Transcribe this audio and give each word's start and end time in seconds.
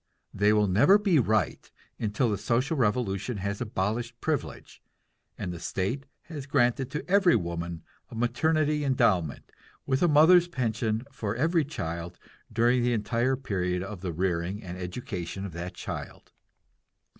They 0.33 0.51
will 0.51 0.65
never 0.67 0.97
be 0.97 1.19
right 1.19 1.69
until 1.99 2.31
the 2.31 2.37
social 2.39 2.75
revolution 2.75 3.37
has 3.37 3.61
abolished 3.61 4.19
privilege, 4.19 4.81
and 5.37 5.53
the 5.53 5.59
state 5.59 6.07
has 6.23 6.47
granted 6.47 6.89
to 6.89 7.07
every 7.07 7.35
woman 7.35 7.83
a 8.09 8.15
maternity 8.15 8.83
endowment, 8.83 9.51
with 9.85 10.01
a 10.01 10.07
mother's 10.07 10.47
pension 10.47 11.03
for 11.11 11.35
every 11.35 11.65
child 11.65 12.17
during 12.51 12.81
the 12.81 12.93
entire 12.93 13.35
period 13.35 13.83
of 13.83 14.01
the 14.01 14.11
rearing 14.11 14.63
and 14.63 14.75
education 14.75 15.45
of 15.45 15.53
that 15.53 15.75
child. 15.75 16.31